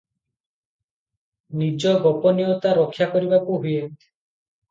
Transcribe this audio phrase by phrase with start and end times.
[1.59, 3.77] ନିଜ ଗୋପନୀୟତା ରକ୍ଷାକରିବାକୁ ହୁଏ।